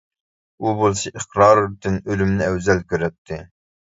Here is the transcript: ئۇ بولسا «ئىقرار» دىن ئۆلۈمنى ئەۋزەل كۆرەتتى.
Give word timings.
ئۇ 0.63 0.71
بولسا 0.79 1.11
«ئىقرار» 1.19 1.61
دىن 1.85 1.99
ئۆلۈمنى 2.09 2.47
ئەۋزەل 2.47 2.81
كۆرەتتى. 2.95 3.39